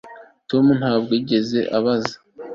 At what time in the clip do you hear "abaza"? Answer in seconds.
1.77-2.15